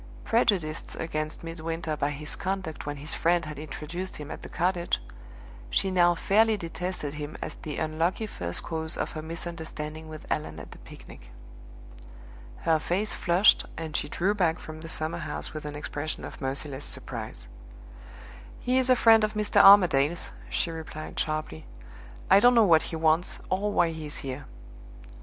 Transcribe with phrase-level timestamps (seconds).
[0.23, 4.99] Prejudiced against Midwinter by his conduct when his friend had introduced him at the cottage,
[5.69, 10.59] she now fairly detested him as the unlucky first cause of her misunderstanding with Allan
[10.59, 11.29] at the picnic.
[12.63, 16.83] Her face flushed and she drew back from the summerhouse with an expression of merciless
[16.85, 17.47] surprise.
[18.59, 19.61] "He is a friend of Mr.
[19.63, 21.67] Armadale's," she replied sharply.
[22.27, 24.47] "I don't know what he wants, or why he is here."